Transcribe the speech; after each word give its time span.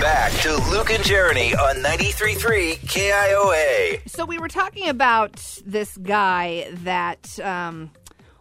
Back 0.00 0.32
to 0.40 0.56
Luke 0.70 0.90
and 0.90 1.04
Jeremy 1.04 1.54
on 1.54 1.76
93.3 1.76 2.78
KIOA. 2.80 4.08
So 4.08 4.24
we 4.24 4.38
were 4.38 4.48
talking 4.48 4.88
about 4.88 5.36
this 5.66 5.96
guy 5.98 6.68
that 6.84 7.38
um, 7.40 7.90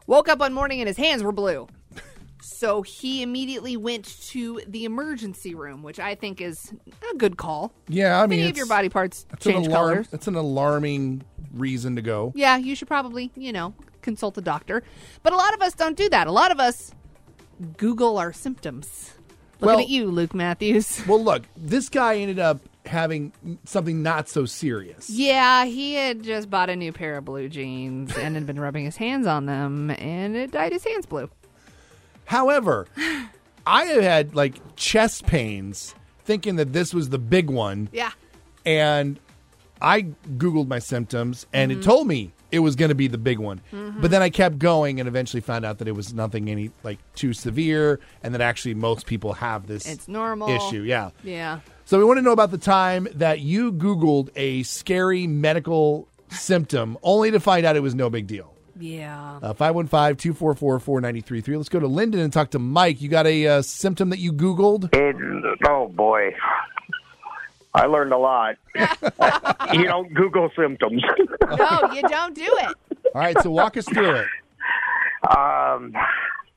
woke 0.08 0.30
up 0.30 0.40
one 0.40 0.54
morning 0.54 0.80
and 0.80 0.88
his 0.88 0.96
hands 0.98 1.22
were 1.22 1.34
blue. 1.34 1.68
So 2.42 2.82
he 2.82 3.22
immediately 3.22 3.76
went 3.76 4.06
to 4.30 4.62
the 4.68 4.86
emergency 4.86 5.54
room, 5.54 5.84
which 5.84 6.00
I 6.00 6.16
think 6.16 6.40
is 6.40 6.74
a 7.12 7.16
good 7.18 7.36
call. 7.38 7.74
Yeah, 7.90 8.22
I 8.22 8.28
mean, 8.28 8.40
Many 8.40 8.52
of 8.52 8.58
your 8.58 8.66
body 8.68 8.88
parts 8.90 9.26
It's 9.34 9.46
an 9.46 9.54
change 9.54 9.68
alarm. 9.68 9.90
colors. 9.94 10.08
It's 10.14 10.28
an 10.28 10.36
alarming 10.36 11.24
reason 11.54 11.96
to 11.98 12.02
go. 12.02 12.32
Yeah, 12.36 12.56
you 12.58 12.74
should 12.76 12.88
probably, 12.88 13.32
you 13.36 13.52
know, 13.52 13.74
consult 14.02 14.38
a 14.38 14.42
doctor. 14.42 14.84
But 15.24 15.34
a 15.34 15.36
lot 15.36 15.54
of 15.54 15.62
us 15.62 15.74
don't 15.74 15.98
do 15.98 16.08
that. 16.10 16.28
A 16.28 16.32
lot 16.32 16.52
of 16.52 16.60
us 16.60 16.92
Google 17.78 18.18
our 18.18 18.32
symptoms. 18.32 19.14
Looking 19.60 19.76
Well- 19.76 19.80
at 19.80 19.90
you, 19.90 20.06
Luke 20.08 20.34
Matthews. 20.34 21.02
Well, 21.08 21.24
look, 21.24 21.44
this 21.58 21.90
guy 21.90 22.18
ended 22.18 22.40
up 22.40 22.62
having 22.86 23.32
something 23.66 24.02
not 24.02 24.30
so 24.30 24.46
serious. 24.46 25.10
Yeah, 25.10 25.66
he 25.66 25.94
had 25.94 26.24
just 26.24 26.50
bought 26.50 26.70
a 26.70 26.76
new 26.76 26.92
pair 26.92 27.18
of 27.18 27.26
blue 27.26 27.50
jeans 27.50 28.18
and 28.18 28.36
had 28.36 28.46
been 28.46 28.60
rubbing 28.60 28.86
his 28.86 28.96
hands 28.98 29.28
on 29.28 29.46
them, 29.46 29.92
and 29.92 30.36
it 30.36 30.52
dyed 30.52 30.72
his 30.72 30.84
hands 30.84 31.06
blue. 31.06 31.30
However, 32.26 32.88
I 33.68 33.86
have 33.86 34.02
had 34.02 34.36
like 34.36 34.56
chest 34.76 35.26
pains 35.26 35.94
thinking 36.24 36.56
that 36.56 36.74
this 36.74 36.94
was 36.94 37.10
the 37.10 37.20
big 37.20 37.50
one, 37.50 37.90
Yeah. 37.92 38.12
and 38.66 39.20
I 39.82 40.04
Googled 40.38 40.68
my 40.68 40.80
symptoms, 40.80 41.46
and 41.54 41.72
Mm-hmm. 41.72 41.82
it 41.82 41.84
told 41.84 42.08
me 42.08 42.32
it 42.52 42.60
was 42.60 42.76
going 42.76 42.90
to 42.90 42.96
be 42.96 43.08
the 43.08 43.18
big 43.18 43.40
one. 43.40 43.62
But 43.72 44.12
then 44.12 44.22
I 44.22 44.30
kept 44.30 44.60
going 44.60 45.00
and 45.00 45.08
eventually 45.08 45.42
found 45.42 45.66
out 45.66 45.78
that 45.80 45.88
it 45.88 45.96
was 45.96 46.14
nothing 46.14 46.50
any 46.50 46.72
like 46.84 47.00
too 47.16 47.34
severe, 47.34 48.00
and 48.24 48.34
that 48.34 48.42
actually 48.42 48.74
most 48.76 49.06
people 49.06 49.34
have 49.34 49.68
this 49.68 49.86
It's 49.88 50.08
normal. 50.08 50.50
issue. 50.50 50.82
Yeah. 50.82 51.12
Yeah. 51.24 51.60
So 51.86 51.98
we 51.98 52.04
want 52.04 52.18
to 52.18 52.22
know 52.22 52.32
about 52.34 52.52
the 52.52 52.58
time 52.58 53.08
that 53.16 53.40
you 53.40 53.72
Googled 53.72 54.30
a 54.36 54.64
scary 54.64 55.28
medical 55.28 56.08
symptom 56.30 56.98
only 57.04 57.32
to 57.32 57.40
find 57.40 57.66
out 57.66 57.76
it 57.76 57.80
was 57.82 57.96
no 57.96 58.10
big 58.10 58.28
deal. 58.28 58.54
Yeah. 58.80 59.40
Uh, 59.42 59.54
515-244-4933. 59.56 61.58
Let's 61.58 61.70
go 61.70 61.80
to 61.80 61.88
Lyndon 61.88 62.22
and 62.22 62.32
talk 62.32 62.52
to 62.52 62.60
Mike. 62.60 63.02
You 63.02 63.10
got 63.10 63.28
a 63.28 63.48
uh, 63.48 63.62
symptom 63.62 64.10
that 64.10 64.20
you 64.20 64.32
Googled? 64.32 64.94
It, 64.96 65.16
oh 65.68 65.88
boy, 65.90 66.34
I 67.80 67.86
learned 67.86 68.12
a 68.12 68.18
lot. 68.18 68.58
you 69.74 69.86
don't 69.86 70.14
Google 70.14 70.50
symptoms. 70.54 71.02
no, 71.58 71.92
you 71.94 72.02
don't 72.02 72.36
do 72.36 72.44
it. 72.44 72.76
All 73.16 73.22
right, 73.22 73.42
so 73.42 73.50
walk 73.50 73.78
us 73.78 73.86
through 73.86 74.16
it. 74.16 74.28
um, 75.30 75.94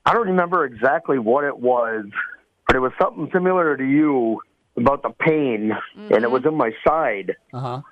I 0.04 0.12
don't 0.12 0.26
remember 0.26 0.64
exactly 0.64 1.20
what 1.20 1.44
it 1.44 1.56
was, 1.56 2.06
but 2.66 2.74
it 2.74 2.80
was 2.80 2.90
something 3.00 3.30
similar 3.32 3.76
to 3.76 3.84
you 3.84 4.40
about 4.76 5.02
the 5.02 5.10
pain, 5.10 5.72
and 5.96 6.24
it 6.24 6.30
was 6.30 6.44
in 6.44 6.56
my 6.56 6.72
side. 6.84 7.36
Uh-huh. 7.52 7.82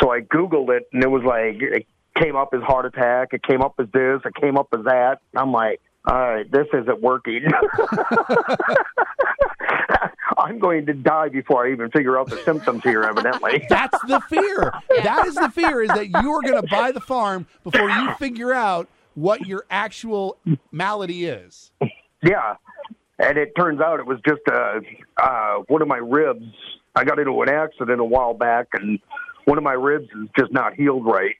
So 0.00 0.12
I 0.12 0.20
Googled 0.20 0.70
it, 0.70 0.88
and 0.92 1.02
it 1.02 1.08
was 1.10 1.24
like 1.24 1.60
it 1.60 1.86
came 2.16 2.36
up 2.36 2.54
as 2.54 2.62
heart 2.62 2.86
attack. 2.86 3.30
It 3.32 3.42
came 3.42 3.60
up 3.60 3.74
as 3.80 3.88
this. 3.92 4.20
It 4.24 4.34
came 4.40 4.56
up 4.56 4.68
as 4.72 4.84
that. 4.84 5.18
I'm 5.34 5.50
like, 5.50 5.80
all 6.06 6.14
right, 6.14 6.50
this 6.50 6.66
isn't 6.72 7.02
working. 7.02 7.42
I'm 10.48 10.58
going 10.58 10.86
to 10.86 10.94
die 10.94 11.28
before 11.28 11.66
I 11.66 11.72
even 11.72 11.90
figure 11.90 12.18
out 12.18 12.30
the 12.30 12.38
symptoms 12.38 12.82
here. 12.82 13.02
Evidently. 13.02 13.66
That's 13.68 14.00
the 14.06 14.20
fear. 14.28 14.72
That 15.02 15.26
is 15.26 15.34
the 15.34 15.50
fear 15.50 15.82
is 15.82 15.88
that 15.88 16.08
you 16.08 16.32
are 16.32 16.40
going 16.40 16.60
to 16.60 16.68
buy 16.68 16.90
the 16.90 17.00
farm 17.00 17.46
before 17.64 17.90
you 17.90 18.14
figure 18.14 18.54
out 18.54 18.88
what 19.14 19.46
your 19.46 19.64
actual 19.70 20.38
malady 20.72 21.26
is. 21.26 21.70
Yeah, 22.22 22.56
and 23.18 23.36
it 23.36 23.52
turns 23.56 23.80
out 23.80 24.00
it 24.00 24.06
was 24.06 24.18
just 24.26 24.40
uh, 24.50 24.80
uh, 25.22 25.56
one 25.68 25.82
of 25.82 25.88
my 25.88 25.98
ribs. 25.98 26.46
I 26.96 27.04
got 27.04 27.18
into 27.18 27.42
an 27.42 27.48
accident 27.48 28.00
a 28.00 28.04
while 28.04 28.34
back, 28.34 28.68
and 28.72 28.98
one 29.44 29.58
of 29.58 29.64
my 29.64 29.74
ribs 29.74 30.08
is 30.10 30.28
just 30.38 30.52
not 30.52 30.74
healed 30.74 31.04
right. 31.04 31.36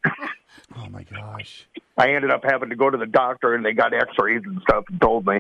Oh 0.76 0.88
my 0.90 1.04
gosh. 1.04 1.66
I 1.96 2.12
ended 2.12 2.30
up 2.30 2.42
having 2.44 2.68
to 2.70 2.76
go 2.76 2.90
to 2.90 2.98
the 2.98 3.06
doctor, 3.06 3.54
and 3.54 3.64
they 3.64 3.72
got 3.72 3.94
X-rays 3.94 4.42
and 4.44 4.60
stuff 4.62 4.84
and 4.90 5.00
told 5.00 5.26
me. 5.26 5.38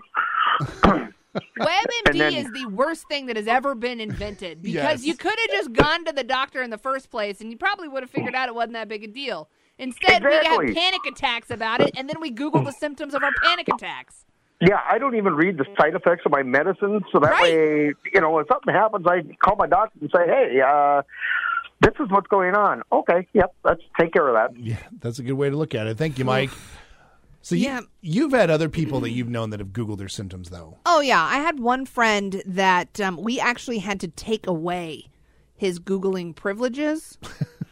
WebMD 1.36 2.12
then- 2.12 2.34
is 2.34 2.50
the 2.52 2.66
worst 2.66 3.06
thing 3.08 3.26
that 3.26 3.36
has 3.36 3.46
ever 3.46 3.74
been 3.74 4.00
invented 4.00 4.62
because 4.62 5.04
Yes. 5.04 5.04
you 5.04 5.14
could 5.16 5.36
have 5.38 5.50
just 5.50 5.72
gone 5.72 6.04
to 6.06 6.12
the 6.12 6.24
doctor 6.24 6.62
in 6.62 6.70
the 6.70 6.78
first 6.78 7.10
place 7.10 7.40
and 7.40 7.50
you 7.50 7.56
probably 7.56 7.88
would 7.88 8.02
have 8.02 8.10
figured 8.10 8.34
out 8.34 8.48
it 8.48 8.54
wasn't 8.54 8.72
that 8.74 8.88
big 8.88 9.04
a 9.04 9.08
deal. 9.08 9.48
Instead, 9.78 10.24
we 10.24 10.32
have 10.32 10.74
panic 10.74 11.00
attacks 11.06 11.50
about 11.50 11.80
it 11.80 11.90
and 11.96 12.08
then 12.08 12.20
we 12.20 12.30
Google 12.30 12.62
the 12.62 12.72
symptoms 12.72 13.14
of 13.14 13.22
our 13.22 13.30
panic 13.44 13.68
attacks. 13.68 14.24
Yeah, 14.60 14.80
I 14.90 14.98
don't 14.98 15.14
even 15.14 15.34
read 15.36 15.56
the 15.56 15.66
side 15.80 15.94
effects 15.94 16.22
of 16.26 16.32
my 16.32 16.42
medicine, 16.42 17.00
so 17.12 17.20
that 17.20 17.30
Right. 17.30 17.42
way, 17.44 17.92
you 18.12 18.20
know, 18.20 18.40
if 18.40 18.48
something 18.48 18.74
happens, 18.74 19.06
I 19.06 19.22
call 19.40 19.54
my 19.54 19.68
doctor 19.68 19.96
and 20.00 20.10
say, 20.12 20.26
"Hey, 20.26 20.60
uh, 20.60 21.02
this 21.80 21.92
is 22.00 22.10
what's 22.10 22.26
going 22.26 22.56
on." 22.56 22.82
Okay, 22.90 23.28
yep, 23.34 23.54
let's 23.62 23.82
take 24.00 24.12
care 24.12 24.26
of 24.26 24.34
that. 24.34 24.60
Yeah, 24.60 24.78
that's 25.00 25.20
a 25.20 25.22
good 25.22 25.34
way 25.34 25.48
to 25.48 25.56
look 25.56 25.76
at 25.76 25.86
it. 25.86 25.96
Thank 25.96 26.18
you, 26.18 26.24
Mike. 26.24 26.50
So 27.48 27.54
you, 27.54 27.64
Yeah. 27.64 27.80
you've 28.02 28.32
had 28.32 28.50
other 28.50 28.68
people 28.68 29.00
that 29.00 29.10
you've 29.10 29.30
known 29.30 29.48
that 29.50 29.60
have 29.60 29.70
Googled 29.70 29.96
their 29.96 30.10
symptoms, 30.10 30.50
though. 30.50 30.76
Oh 30.84 31.00
yeah, 31.00 31.24
I 31.24 31.36
had 31.36 31.58
one 31.58 31.86
friend 31.86 32.42
that 32.44 33.00
um, 33.00 33.16
we 33.16 33.40
actually 33.40 33.78
had 33.78 34.00
to 34.00 34.08
take 34.08 34.46
away 34.46 35.08
his 35.56 35.80
googling 35.80 36.34
privileges. 36.34 37.16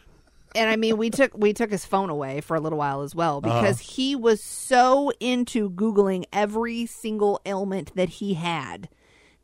and 0.55 0.67
I 0.71 0.77
mean, 0.77 0.97
we 0.97 1.11
took 1.11 1.37
we 1.37 1.53
took 1.53 1.69
his 1.69 1.85
phone 1.85 2.09
away 2.09 2.41
for 2.41 2.57
a 2.57 2.59
little 2.59 2.79
while 2.79 3.03
as 3.03 3.13
well 3.13 3.39
because 3.39 3.79
he 3.79 4.15
was 4.15 4.43
so 4.43 5.11
into 5.19 5.69
googling 5.69 6.25
every 6.33 6.87
single 6.87 7.39
ailment 7.45 7.93
that 7.93 8.09
he 8.09 8.33
had 8.33 8.89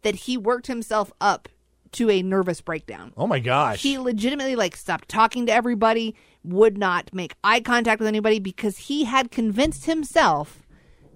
that 0.02 0.16
he 0.16 0.36
worked 0.36 0.66
himself 0.66 1.14
up 1.22 1.48
to 1.94 2.10
a 2.10 2.22
nervous 2.22 2.62
breakdown. 2.62 3.14
Oh 3.18 3.28
my 3.28 3.40
gosh. 3.40 3.82
He 3.82 3.98
legitimately 3.98 4.56
like 4.56 4.76
stopped 4.76 5.10
talking 5.10 5.46
to 5.46 5.54
everybody, 5.54 6.16
would 6.44 6.78
not 6.78 7.14
make 7.14 7.36
eye 7.44 7.62
contact 7.62 8.00
with 8.00 8.08
anybody 8.08 8.40
because 8.40 8.78
he 8.78 9.06
had 9.06 9.32
convinced 9.32 9.86
himself 9.86 10.68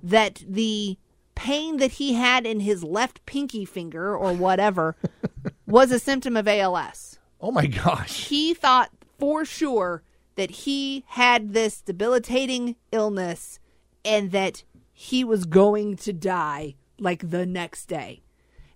that 0.02 0.44
the 0.48 0.98
pain 1.36 1.78
that 1.78 1.94
he 1.94 2.14
had 2.14 2.46
in 2.48 2.62
his 2.62 2.84
left 2.84 3.26
pinky 3.26 3.66
finger 3.66 4.16
or 4.16 4.34
whatever 4.34 4.96
was 5.68 5.92
a 5.92 6.00
symptom 6.00 6.36
of 6.38 6.48
ALS. 6.48 7.20
oh 7.42 7.52
my 7.52 7.68
gosh. 7.68 8.28
He 8.28 8.54
thought 8.54 8.90
for 9.20 9.46
sure 9.46 10.04
that 10.36 10.52
he 10.52 11.04
had 11.08 11.54
this 11.54 11.82
debilitating 11.82 12.76
illness 12.92 13.60
and 14.06 14.32
that 14.32 14.64
he 14.94 15.24
was 15.24 15.46
going 15.46 15.96
to 15.98 16.14
die 16.14 16.76
like 17.00 17.30
the 17.30 17.46
next 17.46 17.86
day. 17.86 18.22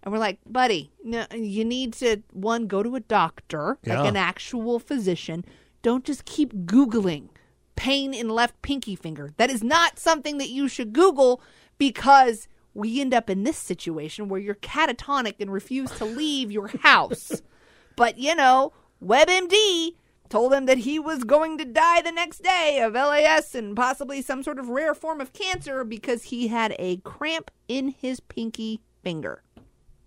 And 0.04 0.12
we're 0.12 0.20
like, 0.20 0.40
buddy, 0.46 0.92
no, 1.04 1.26
you 1.34 1.64
need 1.64 1.94
to 1.94 2.24
one 2.34 2.68
go 2.68 2.82
to 2.84 2.96
a 2.96 3.00
doctor, 3.00 3.78
Yeah. 3.84 4.00
like 4.02 4.10
an 4.10 4.18
actual 4.18 4.80
physician. 4.80 5.46
Don't 5.82 6.04
just 6.04 6.26
keep 6.26 6.54
googling 6.66 7.30
pain 7.76 8.14
in 8.14 8.30
left 8.30 8.62
pinky 8.62 8.96
finger. 8.96 9.32
That 9.38 9.50
is 9.50 9.64
not 9.64 9.98
something 10.00 10.38
that 10.38 10.50
you 10.50 10.68
should 10.68 10.94
Google 10.94 11.42
because 11.78 12.48
we 12.74 13.02
end 13.02 13.14
up 13.14 13.30
in 13.30 13.44
this 13.44 13.58
situation 13.58 14.28
where 14.28 14.40
you're 14.40 14.56
catatonic 14.56 15.36
and 15.40 15.52
refuse 15.52 15.92
to 15.92 16.06
leave 16.06 16.52
your 16.52 16.68
house. 16.80 17.42
but 17.96 18.18
you 18.18 18.36
know, 18.36 18.74
WebMD 19.04 19.96
told 20.30 20.54
him 20.54 20.66
that 20.66 20.80
he 20.80 20.98
was 20.98 21.24
going 21.24 21.58
to 21.58 21.66
die 21.66 22.02
the 22.02 22.12
next 22.12 22.42
day 22.42 22.80
of 22.82 22.94
LAS 22.94 23.54
and 23.54 23.76
possibly 23.76 24.22
some 24.22 24.42
sort 24.44 24.58
of 24.60 24.70
rare 24.70 24.94
form 24.96 25.20
of 25.20 25.34
cancer 25.34 25.84
because 25.84 26.24
he 26.24 26.48
had 26.48 26.74
a 26.80 26.98
cramp 26.98 27.52
in 27.68 27.90
his 27.90 28.20
pinky 28.20 28.80
finger. 29.04 29.44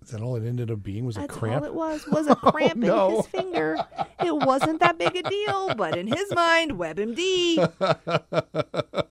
Is 0.04 0.10
that 0.10 0.20
all 0.20 0.36
it 0.36 0.46
ended 0.46 0.70
up 0.70 0.82
being? 0.82 1.06
Was 1.06 1.16
a 1.16 1.20
That's 1.20 1.34
cramp? 1.34 1.62
all 1.62 1.68
it 1.68 1.74
was 1.74 2.06
was 2.06 2.26
a 2.26 2.32
oh, 2.42 2.50
cramp 2.50 2.76
no. 2.76 3.08
in 3.08 3.16
his 3.16 3.26
finger. 3.28 3.78
It 4.22 4.34
wasn't 4.34 4.80
that 4.80 4.98
big 4.98 5.16
a 5.16 5.22
deal, 5.22 5.74
but 5.74 5.96
in 5.96 6.06
his 6.06 6.30
mind, 6.34 6.72
WebMD. 6.72 7.56